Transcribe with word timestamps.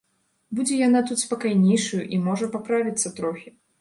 Будзе 0.59 0.77
яна 0.87 1.01
тут 1.11 1.21
спакайнейшаю 1.25 2.03
і 2.17 2.21
можа 2.29 2.51
паправіцца 2.57 3.07
трохі. 3.21 3.59